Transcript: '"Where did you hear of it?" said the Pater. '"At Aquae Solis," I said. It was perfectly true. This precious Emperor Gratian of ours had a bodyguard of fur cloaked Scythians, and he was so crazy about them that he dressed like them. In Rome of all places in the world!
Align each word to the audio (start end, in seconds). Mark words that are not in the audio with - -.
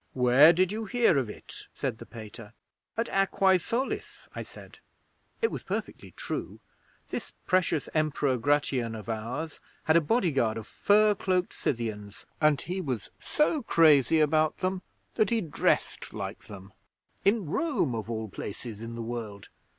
'"Where 0.13 0.51
did 0.51 0.71
you 0.71 0.85
hear 0.85 1.19
of 1.19 1.29
it?" 1.29 1.67
said 1.75 1.99
the 1.99 2.07
Pater. 2.07 2.53
'"At 2.97 3.07
Aquae 3.09 3.59
Solis," 3.59 4.27
I 4.33 4.41
said. 4.41 4.79
It 5.43 5.51
was 5.51 5.61
perfectly 5.61 6.09
true. 6.17 6.59
This 7.09 7.33
precious 7.45 7.87
Emperor 7.93 8.39
Gratian 8.39 8.95
of 8.95 9.09
ours 9.09 9.59
had 9.83 9.95
a 9.95 10.01
bodyguard 10.01 10.57
of 10.57 10.65
fur 10.65 11.13
cloaked 11.13 11.53
Scythians, 11.53 12.25
and 12.41 12.59
he 12.61 12.81
was 12.81 13.11
so 13.19 13.61
crazy 13.61 14.19
about 14.19 14.57
them 14.57 14.81
that 15.13 15.29
he 15.29 15.39
dressed 15.39 16.15
like 16.15 16.45
them. 16.45 16.73
In 17.23 17.45
Rome 17.45 17.93
of 17.93 18.09
all 18.09 18.27
places 18.27 18.81
in 18.81 18.95
the 18.95 19.03
world! 19.03 19.49